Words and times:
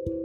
Halo, 0.00 0.16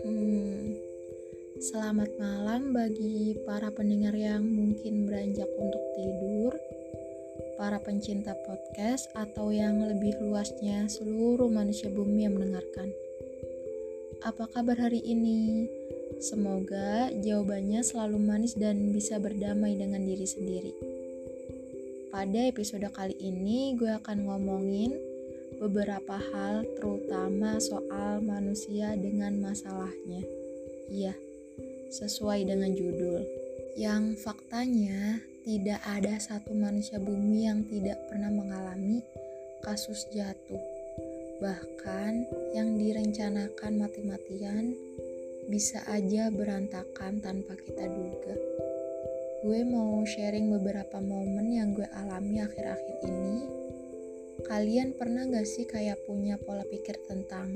hmm, 0.00 0.72
selamat 1.60 2.16
malam 2.16 2.72
bagi 2.72 3.36
para 3.44 3.68
pendengar 3.68 4.16
yang 4.16 4.48
mungkin 4.48 5.04
beranjak 5.04 5.44
untuk 5.60 5.84
tidur, 5.92 6.56
para 7.60 7.84
pencinta 7.84 8.32
podcast, 8.48 9.12
atau 9.12 9.52
yang 9.52 9.84
lebih 9.84 10.16
luasnya 10.24 10.88
seluruh 10.88 11.52
manusia 11.52 11.92
bumi 11.92 12.24
yang 12.24 12.40
mendengarkan. 12.40 12.96
Apa 14.24 14.48
kabar 14.56 14.88
hari 14.88 15.04
ini? 15.04 15.68
Semoga 16.16 17.12
jawabannya 17.12 17.84
selalu 17.84 18.16
manis 18.24 18.56
dan 18.56 18.88
bisa 18.88 19.20
berdamai 19.20 19.76
dengan 19.76 20.00
diri 20.00 20.24
sendiri. 20.24 20.95
Pada 22.16 22.48
episode 22.48 22.88
kali 22.96 23.12
ini, 23.20 23.76
gue 23.76 23.92
akan 23.92 24.24
ngomongin 24.24 24.96
beberapa 25.60 26.16
hal, 26.16 26.64
terutama 26.72 27.60
soal 27.60 28.24
manusia 28.24 28.96
dengan 28.96 29.36
masalahnya. 29.36 30.24
Iya, 30.88 31.12
sesuai 31.92 32.48
dengan 32.48 32.72
judul. 32.72 33.20
Yang 33.76 34.16
faktanya, 34.24 35.20
tidak 35.44 35.76
ada 35.84 36.16
satu 36.16 36.56
manusia 36.56 36.96
bumi 36.96 37.52
yang 37.52 37.68
tidak 37.68 38.00
pernah 38.08 38.32
mengalami 38.32 39.04
kasus 39.60 40.08
jatuh. 40.08 40.64
Bahkan 41.44 42.12
yang 42.56 42.80
direncanakan 42.80 43.76
mati-matian 43.76 44.72
bisa 45.52 45.84
aja 45.84 46.32
berantakan 46.32 47.20
tanpa 47.20 47.60
kita 47.60 47.84
duga. 47.84 48.56
Gue 49.46 49.62
mau 49.62 50.02
sharing 50.02 50.50
beberapa 50.58 50.98
momen 50.98 51.54
yang 51.54 51.70
gue 51.70 51.86
alami 51.94 52.42
akhir-akhir 52.42 52.96
ini. 53.06 53.46
Kalian 54.42 54.98
pernah 54.98 55.22
gak 55.22 55.46
sih 55.46 55.62
kayak 55.70 56.02
punya 56.02 56.34
pola 56.34 56.66
pikir 56.66 56.98
tentang 57.06 57.54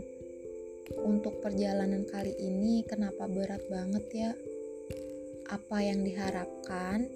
untuk 1.02 1.42
perjalanan 1.42 2.06
kali 2.06 2.30
ini 2.38 2.86
kenapa 2.86 3.26
berat 3.26 3.66
banget 3.66 4.06
ya? 4.14 4.30
Apa 5.50 5.82
yang 5.82 6.06
diharapkan 6.06 7.10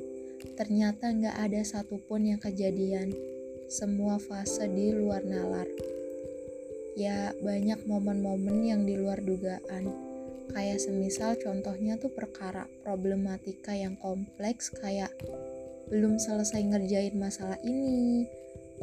ternyata 0.58 1.14
gak 1.22 1.38
ada 1.38 1.62
satupun 1.62 2.34
yang 2.34 2.42
kejadian. 2.42 3.14
Semua 3.70 4.18
fase 4.18 4.66
di 4.66 4.90
luar 4.90 5.22
nalar. 5.22 5.70
Ya 6.98 7.30
banyak 7.38 7.86
momen-momen 7.86 8.66
yang 8.66 8.82
di 8.82 8.98
luar 8.98 9.22
dugaan 9.22 10.13
Kayak 10.52 10.82
semisal 10.84 11.38
contohnya 11.40 11.96
tuh 11.96 12.12
perkara 12.12 12.68
problematika 12.84 13.72
yang 13.72 13.96
kompleks 13.96 14.68
kayak 14.68 15.14
belum 15.88 16.16
selesai 16.16 16.64
ngerjain 16.64 17.16
masalah 17.16 17.60
ini, 17.60 18.24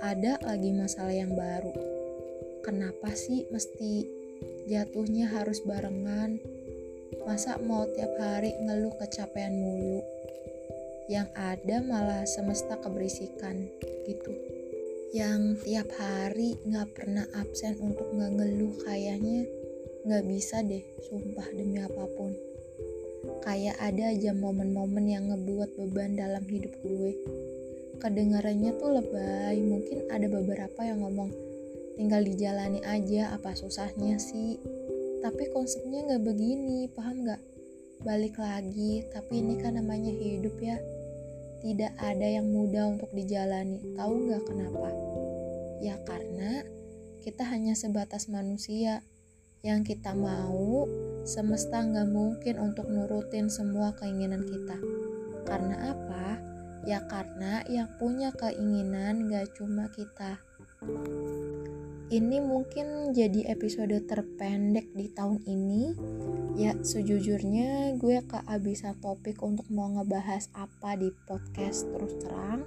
ada 0.01 0.37
lagi 0.41 0.71
masalah 0.73 1.13
yang 1.13 1.33
baru. 1.33 1.73
Kenapa 2.61 3.13
sih 3.17 3.49
mesti 3.49 4.05
jatuhnya 4.69 5.29
harus 5.29 5.61
barengan? 5.65 6.37
Masa 7.25 7.57
mau 7.61 7.85
tiap 7.93 8.13
hari 8.17 8.53
ngeluh 8.65 8.93
kecapean 8.97 9.59
mulu? 9.61 10.01
Yang 11.09 11.29
ada 11.35 11.77
malah 11.83 12.23
semesta 12.23 12.77
keberisikan 12.79 13.67
gitu. 14.07 14.33
Yang 15.11 15.67
tiap 15.67 15.89
hari 15.99 16.55
gak 16.71 16.95
pernah 16.95 17.27
absen 17.35 17.75
untuk 17.83 18.07
gak 18.15 18.31
ngeluh 18.31 18.71
kayaknya 18.87 19.43
Gak 20.01 20.25
bisa 20.25 20.65
deh, 20.65 20.81
sumpah 21.05 21.45
demi 21.53 21.77
apa 21.77 22.09
pun. 22.17 22.33
Kayak 23.45 23.77
ada 23.77 24.09
aja 24.09 24.33
momen-momen 24.33 25.05
yang 25.05 25.29
ngebuat 25.29 25.77
beban 25.77 26.17
dalam 26.17 26.41
hidup 26.49 26.73
gue. 26.81 27.13
Kedengarannya 28.01 28.81
tuh 28.81 28.97
lebay, 28.97 29.61
mungkin 29.61 30.09
ada 30.09 30.25
beberapa 30.25 30.81
yang 30.81 31.05
ngomong, 31.05 31.29
tinggal 32.01 32.25
dijalani 32.25 32.81
aja 32.81 33.29
apa 33.37 33.53
susahnya 33.53 34.17
sih. 34.17 34.57
Tapi 35.21 35.53
konsepnya 35.53 36.17
gak 36.17 36.25
begini, 36.25 36.89
paham 36.97 37.21
gak? 37.21 37.41
Balik 38.01 38.41
lagi, 38.41 39.05
tapi 39.13 39.45
ini 39.45 39.61
kan 39.61 39.77
namanya 39.77 40.09
hidup 40.09 40.57
ya. 40.57 40.81
Tidak 41.61 41.93
ada 42.01 42.25
yang 42.25 42.49
mudah 42.49 42.89
untuk 42.97 43.13
dijalani, 43.13 43.77
tahu 43.93 44.33
gak 44.33 44.49
kenapa? 44.49 44.89
Ya 45.77 45.93
karena 46.09 46.65
kita 47.21 47.45
hanya 47.45 47.77
sebatas 47.77 48.25
manusia 48.33 49.05
yang 49.61 49.85
kita 49.85 50.17
mau, 50.17 50.89
semesta 51.21 51.85
nggak 51.85 52.09
mungkin 52.09 52.55
untuk 52.57 52.89
nurutin 52.89 53.45
semua 53.45 53.93
keinginan 53.93 54.41
kita. 54.41 54.77
Karena 55.45 55.93
apa? 55.93 56.41
Ya 56.81 57.05
karena 57.05 57.61
yang 57.69 57.85
punya 58.01 58.33
keinginan 58.33 59.29
gak 59.29 59.53
cuma 59.53 59.85
kita. 59.93 60.41
Ini 62.11 62.41
mungkin 62.41 63.13
jadi 63.13 63.53
episode 63.53 63.93
terpendek 64.09 64.89
di 64.97 65.07
tahun 65.13 65.45
ini. 65.45 65.93
Ya, 66.57 66.75
sejujurnya 66.75 67.95
gue 68.01 68.25
kehabisan 68.25 68.97
topik 68.99 69.39
untuk 69.45 69.69
mau 69.69 69.93
ngebahas 69.93 70.49
apa 70.57 70.97
di 70.97 71.13
podcast 71.29 71.85
terus 71.93 72.17
terang. 72.19 72.65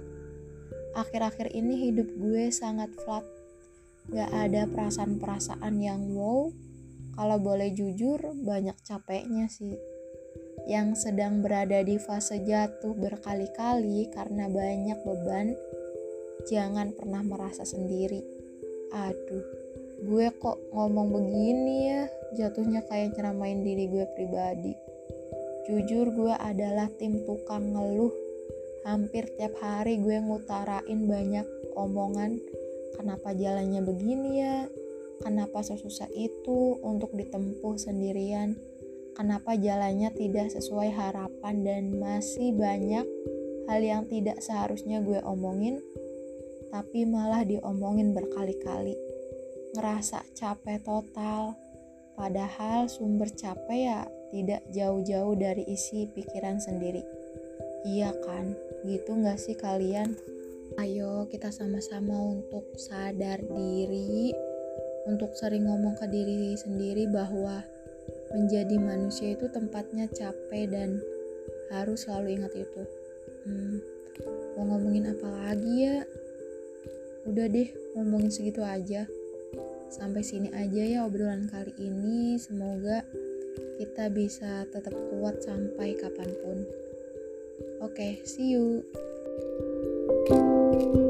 Akhir-akhir 0.95 1.51
ini 1.51 1.91
hidup 1.91 2.07
gue 2.15 2.49
sangat 2.55 2.89
flat. 3.03 3.27
Gak 4.09 4.31
ada 4.31 4.63
perasaan-perasaan 4.71 5.75
yang 5.77 6.07
wow, 6.15 6.55
kalau 7.15 7.39
boleh 7.39 7.71
jujur, 7.71 8.19
banyak 8.43 8.75
capeknya 8.83 9.47
sih. 9.47 9.79
Yang 10.67 11.07
sedang 11.07 11.39
berada 11.39 11.79
di 11.81 11.95
fase 11.95 12.43
jatuh 12.43 12.91
berkali-kali 12.91 14.11
karena 14.11 14.51
banyak 14.51 14.99
beban, 15.07 15.55
jangan 16.45 16.91
pernah 16.91 17.23
merasa 17.23 17.63
sendiri. 17.63 18.19
Aduh, 18.91 19.45
gue 20.03 20.27
kok 20.35 20.59
ngomong 20.75 21.07
begini 21.15 21.75
ya, 21.89 22.03
jatuhnya 22.35 22.83
kayak 22.85 23.15
nyeramain 23.15 23.63
diri 23.63 23.87
gue 23.87 24.05
pribadi. 24.13 24.73
Jujur 25.65 26.13
gue 26.13 26.33
adalah 26.35 26.91
tim 26.99 27.23
tukang 27.25 27.73
ngeluh. 27.73 28.13
Hampir 28.85 29.25
tiap 29.33 29.57
hari 29.63 29.97
gue 29.97 30.21
ngutarain 30.21 30.99
banyak 31.09 31.47
omongan 31.73 32.37
kenapa 32.93 33.33
jalannya 33.33 33.81
begini 33.81 34.31
ya, 34.45 34.69
Kenapa 35.23 35.63
sesusah 35.63 36.11
itu 36.11 36.79
untuk 36.83 37.15
ditempuh 37.15 37.79
sendirian? 37.79 38.59
Kenapa 39.15 39.55
jalannya 39.55 40.11
tidak 40.11 40.51
sesuai 40.51 40.91
harapan 40.91 41.55
dan 41.63 41.83
masih 41.95 42.51
banyak 42.51 43.07
hal 43.71 43.79
yang 43.81 44.03
tidak 44.11 44.43
seharusnya 44.43 44.99
gue 44.99 45.23
omongin, 45.23 45.79
tapi 46.67 47.07
malah 47.07 47.47
diomongin 47.47 48.11
berkali-kali. 48.11 48.99
Ngerasa 49.71 50.19
capek 50.35 50.83
total, 50.83 51.55
padahal 52.19 52.91
sumber 52.91 53.31
capek 53.31 53.79
ya 53.87 53.99
tidak 54.35 54.61
jauh-jauh 54.75 55.35
dari 55.39 55.63
isi 55.63 56.11
pikiran 56.11 56.59
sendiri. 56.59 56.99
Iya 57.87 58.11
kan, 58.19 58.51
gitu 58.83 59.15
gak 59.23 59.39
sih 59.39 59.55
kalian? 59.55 60.11
Ayo 60.75 61.29
kita 61.31 61.55
sama-sama 61.55 62.35
untuk 62.35 62.67
sadar 62.75 63.39
diri, 63.39 64.35
untuk 65.05 65.37
sering 65.37 65.69
ngomong 65.69 65.97
ke 65.97 66.05
diri 66.09 66.57
sendiri 66.57 67.05
bahwa 67.09 67.61
menjadi 68.33 68.75
manusia 68.81 69.37
itu 69.37 69.45
tempatnya 69.49 70.09
capek 70.09 70.69
dan 70.69 70.99
harus 71.69 72.05
selalu 72.05 72.41
ingat 72.41 72.53
itu. 72.57 72.83
Hmm, 73.45 73.77
mau 74.57 74.75
ngomongin 74.75 75.13
apa 75.13 75.27
lagi 75.29 75.73
ya? 75.85 75.97
Udah 77.25 77.45
deh, 77.49 77.69
ngomongin 77.97 78.33
segitu 78.33 78.61
aja. 78.65 79.05
Sampai 79.89 80.25
sini 80.25 80.49
aja 80.51 80.81
ya 80.81 80.99
obrolan 81.05 81.45
kali 81.49 81.73
ini. 81.77 82.37
Semoga 82.41 83.05
kita 83.77 84.09
bisa 84.09 84.65
tetap 84.73 84.93
kuat 85.13 85.41
sampai 85.45 85.93
kapan 85.97 86.29
pun. 86.41 86.57
Oke, 87.81 87.93
okay, 87.93 88.11
see 88.25 88.57
you. 88.57 88.81
thank 90.25 90.95
you 90.95 91.04